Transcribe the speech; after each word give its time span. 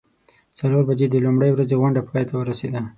څلور 0.59 0.81
بجې 0.89 1.07
د 1.09 1.15
لومړۍ 1.25 1.49
ورځې 1.51 1.75
غونډه 1.81 2.01
پای 2.09 2.23
ته 2.29 2.33
ورسیده. 2.37 2.81